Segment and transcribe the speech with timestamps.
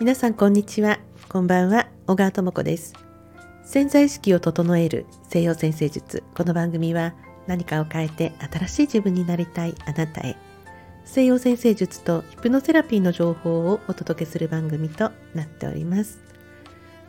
[0.00, 1.00] 皆さんこんにちは。
[1.28, 1.88] こんばんは。
[2.06, 2.94] 小川智子です。
[3.62, 6.22] 潜在意識を整える西洋先生術。
[6.34, 7.14] この番組は
[7.46, 10.38] 何かを変えて新しい自分になりたいあなたへ。
[11.04, 16.20] 西洋先生術とヒプノセラピーの情報をお届けする番組となっております。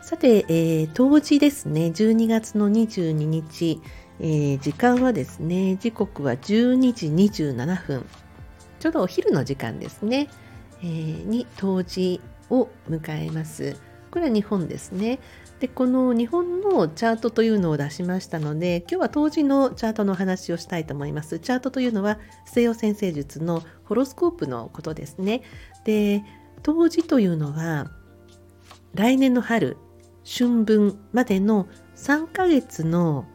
[0.01, 3.81] さて、えー、当時ですね12月の22日、
[4.19, 8.05] えー、時間はですね時刻は12時27分
[8.79, 10.27] ちょうどお昼の時間ですね、
[10.81, 13.77] えー、に当時を迎えます。
[14.11, 15.19] これは日本ですね。
[15.59, 21.39] でこの日本のチャートというのを出しましたので今日は当時のチャートの話をしたいと思います。
[21.39, 25.41] チャートというのは西洋先生術のホロスコープのことですね。
[25.85, 26.23] で
[26.61, 27.89] 当時というのは
[28.93, 29.77] 来年の春
[30.25, 33.25] 春分までの3ヶ月の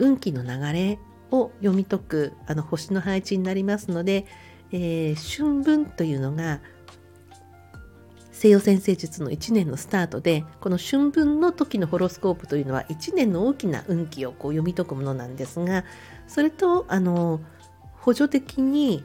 [0.00, 0.98] 運気の流れ
[1.30, 4.26] を読み解くあの星の配置になりますので、
[4.72, 6.60] えー、春分というのが
[8.32, 15.84] 西洋先生術の1年のスタートでこの春分の時のホロスコープというのは1年の大きな運気をこう読み解くものなんですが
[16.26, 17.40] それとあの
[17.92, 19.04] 補助的に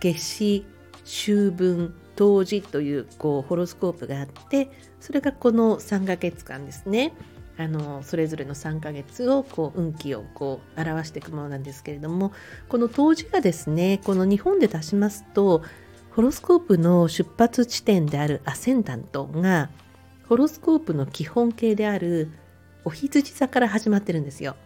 [0.00, 0.66] 夏至
[1.04, 7.12] 秋分冬至というこうホロスコープがあってそれがこの3ヶ月間ですね。
[7.56, 12.32] あのそれぞれの3ヶ月をこう運気をこう表していくものなんですけれども
[12.68, 15.62] この冬至がですねこの日本で出しますと
[16.10, 19.70] ホロスコープの出発地点であるアセンダントが
[20.28, 22.30] ホロスコープの基本形である
[22.84, 24.56] お羊座から始まってるんですよ。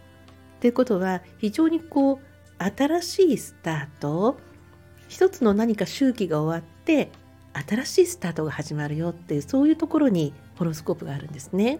[0.59, 4.37] ということは非常にこう新しいスタート
[5.07, 7.09] 一つの何か周期が終わって
[7.67, 11.79] 新しいスタートが始まるよっていうそういうところにホロスコープがあるんですね。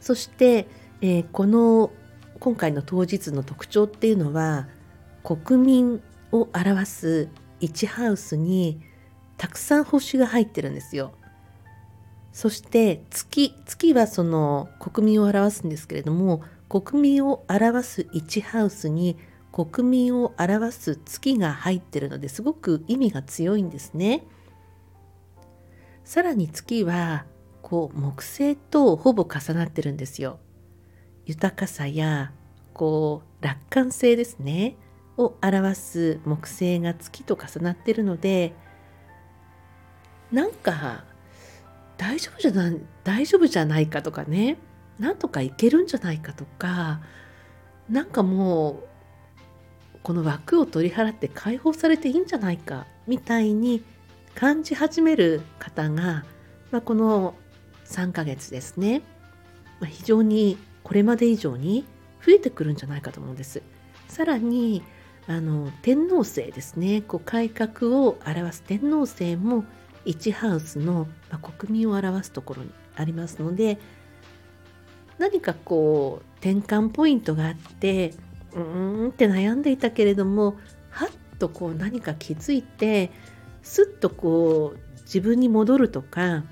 [0.00, 0.66] そして、
[1.00, 1.90] えー、この
[2.40, 4.68] 今回の当日の特徴っていうのは
[5.22, 7.28] 国民を表す
[7.60, 8.80] 1ハウスに
[9.36, 11.12] たくさん星が入ってるんですよ。
[12.32, 19.18] そして月月はその国民を表すんですけれども国民を表す1ハウスに
[19.52, 24.24] 国民を表す月が入ってるのですごく意味が強いんですね。
[26.04, 27.24] さらに月は
[27.70, 30.40] こう木星とほぼ重なってるんですよ。
[31.24, 32.32] 豊かさや
[32.74, 34.76] こう楽観性ですね。
[35.16, 38.54] を表す木星が月と重なってるので
[40.32, 41.04] なんか
[41.98, 44.56] 大丈夫じゃない大丈夫じゃないかとかね
[44.98, 47.00] なんとかいけるんじゃないかとか
[47.88, 53.84] なんかもうこの枠を取り払って解放されていいんじゃないかみたいに
[54.34, 56.24] 感じ始める方が、
[56.70, 57.34] まあ、この
[57.90, 59.02] 3ヶ月ですね、
[59.80, 61.84] まあ、非常にこれまで以上に
[62.24, 63.62] 増えてくるんじゃないかと思うんです。
[64.08, 64.82] さらに
[65.26, 69.64] あの天皇制ですねこう改革を表す天皇制も
[70.04, 73.78] 1ハウスの、まあ、国民を表すところにありますので
[75.18, 78.14] 何かこう転換ポイントがあって
[78.52, 80.56] うーんって悩んでいたけれども
[80.90, 81.08] はっ
[81.38, 83.12] とこう何か気づいて
[83.62, 86.44] すっとこう自分に戻るとか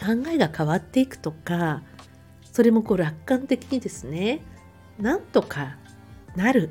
[0.00, 1.82] 考えが変わっていくとか
[2.52, 4.42] それもこう楽観的にですね
[4.98, 5.76] なんとか
[6.36, 6.70] なる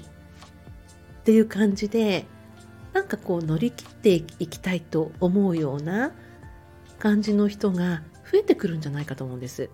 [1.22, 2.26] っていう感じで
[2.94, 6.12] なんかこう乗り切っていきたいと思うような
[7.00, 9.70] 感じの人が増えてくるんじゃないかと思うんです。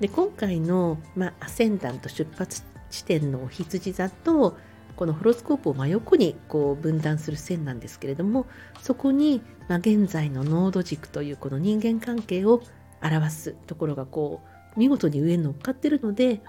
[0.00, 4.56] で今回の、まあ、アセンダント出発地点のお羊座と
[5.00, 8.44] このホロスコープを真横にこう分断する線なんですけれども
[8.82, 12.60] そこに、まあ、現在の濃度軸というこの人間関係を
[13.02, 14.42] 表すところがこ
[14.76, 16.42] う見事に上に乗っかってるので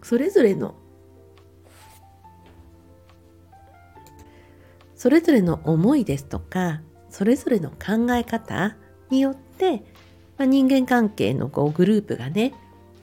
[0.00, 0.76] それぞれの
[4.94, 8.76] それぞれの思いですとかそれぞれの考え方
[9.10, 9.78] によって、
[10.38, 12.54] まあ、人間関係のこうグループがね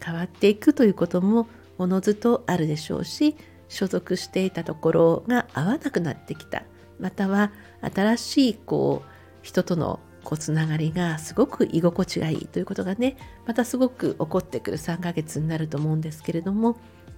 [0.02, 3.36] 変わっていくということもおのずとあるでしょうし
[3.72, 6.64] 所属していたところが合わなくなってきた。
[7.00, 7.52] または
[7.82, 9.10] 新しいこう
[9.42, 13.16] 人とのこうつながりがすごく居心地がいいということがね
[13.48, 16.74] またすごく起こってくる3ヶ月になると思うんですけれども、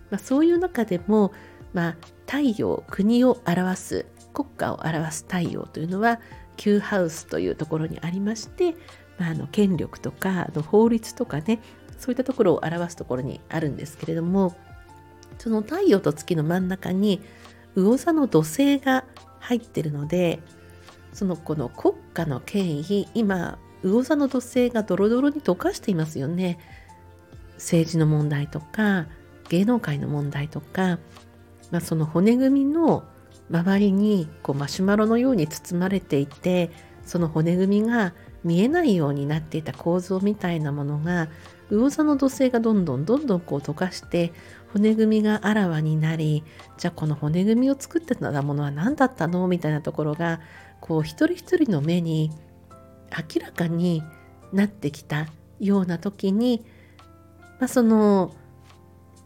[0.10, 1.34] まあ、そういう中でも、
[1.74, 1.96] まあ、
[2.28, 6.22] 太陽国を表す国家を表す太陽というのは
[6.56, 8.76] 旧ハウスというところにありまして、
[9.18, 11.60] まあ、あの権力とかの法律とかね
[11.98, 14.56] そういったところを表すところにあるんですけれども
[15.44, 17.20] その太陽と月の真ん中に
[17.76, 19.04] 魚座の土星が
[19.40, 20.40] 入ってるので
[21.12, 26.58] そのこの国家の権威今魚座の土星がドロドロに溶かしていますよね。
[27.56, 29.08] 政治の問題とか
[29.50, 31.00] 芸能界の問題とか
[31.72, 33.04] まあ、その骨組みの
[33.50, 36.70] 周りにこうマシュマロのように包まれていて
[37.04, 38.14] その骨組みが
[38.44, 41.30] 見えないようになっていた構造みたいなものが
[41.74, 44.32] 魚座の土星がどんどんどんどんこう溶かして
[44.74, 46.44] 骨組みがあらわになり
[46.78, 49.48] じゃあこの骨組みを作ってたものは何だったの？
[49.48, 50.40] みたいなところが
[50.82, 52.32] こう一人一人の目に
[53.12, 54.04] 明らかに
[54.52, 55.28] なってきた
[55.60, 56.66] ような時に、
[57.60, 58.34] まあ、その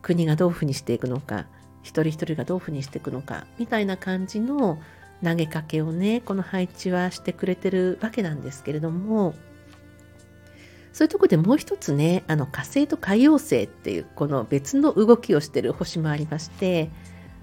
[0.01, 1.47] 国がどういうふうにしていくのか
[1.83, 4.79] 一人一人がどういうふうにしていくのかみたいな感じの
[5.23, 9.33] 投げかけをねこの配置はしてくれてるわけなんですけれども
[10.97, 16.89] そういうとこでもう一つねあの火星と海洋星っていうこの別の動きをしてる星もありまして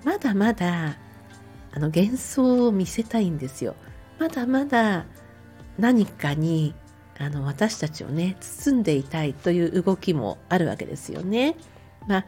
[0.02, 0.96] まだまだ
[1.70, 3.76] あの幻想を見せたいんですよ
[4.18, 5.06] まだまだ
[5.78, 6.74] 何かに
[7.16, 11.54] あの私たちをね包んでいたいという動きもあるわけですよね。
[12.08, 12.26] まあ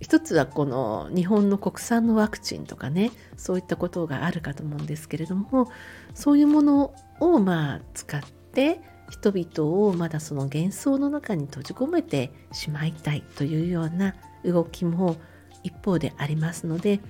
[0.00, 5.70] 一つはこの日本の国産のワクチンとかねそういったことがあるかと思うんですけれども
[6.14, 14.14] そういうものをまあ使って人々をまだその幻想の中に閉じ込めてしまいたいというような
[14.44, 15.16] 動きも
[15.62, 17.00] 一方でありますので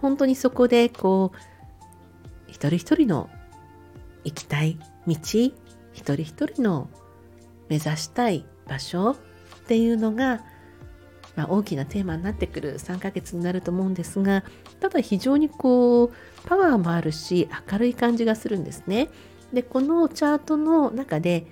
[0.00, 1.38] 本当にそこでこう
[2.46, 3.30] 一人一人の
[4.24, 5.52] 行きたい道一
[5.92, 6.88] 人一人の
[7.68, 9.16] 目指したい場所っ
[9.66, 10.40] ていうのが
[11.36, 14.42] まあ、大きなテーマになってくる3ヶ月になると思うんですが
[14.80, 16.12] ただ非常にこう
[16.46, 19.08] パワーもあるし明るい感じがするんですね。
[19.52, 21.46] でこのチャートの中で、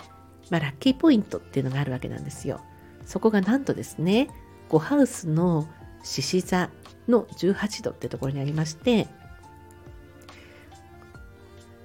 [0.50, 2.60] まあ、ラッキーポイントっていうのがあるわけなんですよ。
[3.04, 4.28] そこがなんとですね
[4.70, 5.68] 5ハウスの
[6.02, 6.70] 獅子座
[7.08, 9.08] の18度ってところにありまして、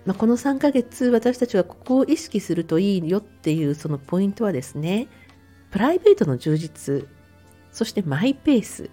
[0.06, 5.08] まあ、この3ヶ月私たちはここを意識するといいよっていうそのポイントはですね
[5.72, 7.08] プライベートの充実
[7.72, 8.90] そしてマイペース、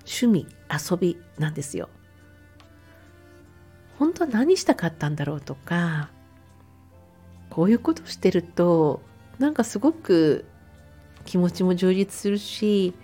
[0.00, 1.88] 趣味、遊びなんですよ。
[3.98, 6.10] 本当は何したかったんだろうとか、
[7.54, 9.00] こういうことしてると、
[9.38, 10.44] なんかすごく
[11.24, 12.94] 気持ちも充実するし、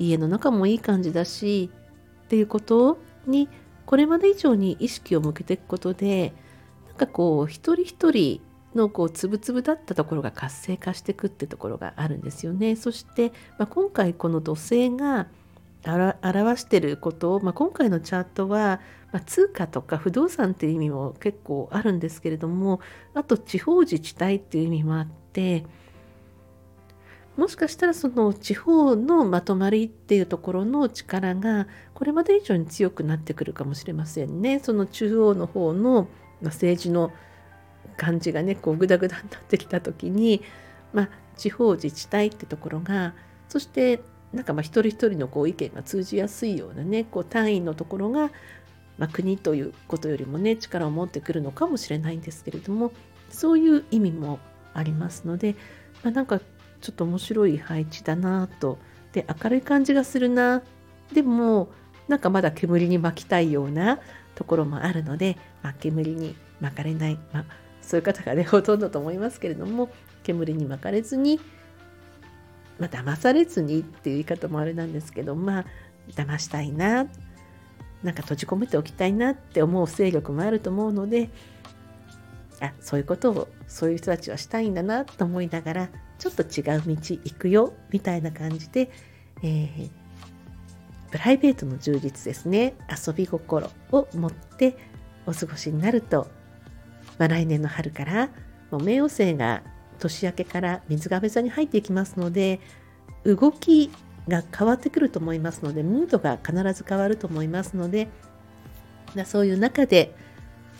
[0.00, 1.70] 家の中もいい感じだし、
[2.24, 3.48] っていうことに、
[3.86, 6.32] これまで以上に意識を向けていくことで、
[6.88, 8.40] なんかこう、一人一人
[8.74, 12.74] のこうつぶつぶだったところが活性化していくってところがあるんですよね。
[12.74, 15.28] そして、まあ、今回この土星が
[15.84, 18.80] 表してることを、まあ、今回のチャートは、
[19.12, 22.80] まあ、通貨とか不動産っていう意味も結構あるんですけれども
[23.14, 25.64] あと地方自治体っていう意味もあって
[27.36, 34.58] もしかしたらその地方のまとまりっていうところの力がこれまで以上に強くなってくるかもしれませんね。
[34.58, 36.08] その中央の方の
[36.42, 37.10] 政治の
[37.96, 40.42] 感じがねこうグダグダになってきた時に、
[40.92, 43.14] まあ、地方自治体ってところが
[43.48, 44.02] そして
[44.32, 48.30] なんかまあ一人一人のこう意見が通じやすいようなねこう単位のところが、
[48.98, 52.92] まあ、国ということよりもね力を持ってくるのかもしれないんですけれども
[53.30, 54.38] そういう意味も
[54.74, 55.54] ありますので、
[56.02, 58.78] まあ、なんかちょっと面白い配置だなと。
[59.12, 60.62] で明るい感じがするな。
[61.12, 61.68] でも
[62.08, 64.00] なんかまだ煙に巻きたいような
[64.34, 67.44] ところもあるので、まあ、煙に巻かれない、まあ、
[67.82, 69.90] そういう方がねほとんどと思いますけれども
[70.22, 71.40] 煙に巻かれずに
[72.78, 75.64] まあ騙されずにっていう言い方もあれなんですけどまあ
[76.14, 77.06] 騙したいな
[78.02, 81.30] なんか閉じ込めておきたいなって思う勢力もあると思うので
[82.60, 85.88] あそういうことをそういう人たちはしたいんだなと思いながら
[86.18, 88.90] ちょっと違う道行くよみたいな感じで、
[89.42, 89.90] えー、
[91.10, 92.74] プライベートの充実ですね
[93.06, 94.76] 遊び心を持って
[95.26, 96.28] お過ごしになると
[97.18, 98.26] まあ、来年の春から
[98.70, 99.62] もう冥王星が
[100.02, 102.60] 年明けから水亀座に入っていきますので
[103.24, 103.90] 動き
[104.28, 108.08] が変わってくると思いますのでムードが必ず変わると思いますので
[109.24, 110.14] そういう中で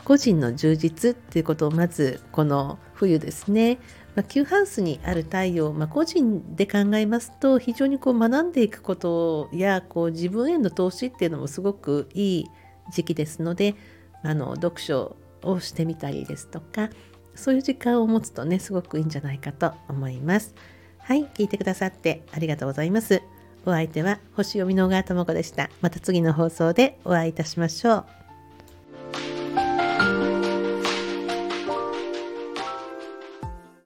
[0.05, 3.79] 個人の充実っていうことをまずこの冬ですね、
[4.17, 12.47] まあ、Q ハウスにある太陽、まあ、個人で考えますと非常にこう学んでいくことやこう自分への投資っていうのもすごくいい
[12.93, 13.76] 時期ですので
[14.25, 16.91] あの読書をしてみたりですとか
[17.35, 20.55] そういう時間を持つとねすごくいいんじゃないかと思います。
[20.99, 23.23] はい聞いてくださってありがとうございます。
[23.65, 25.71] お相手は星読みの小川智子でした。
[25.81, 28.22] また次の放送でお会いいたしましょう。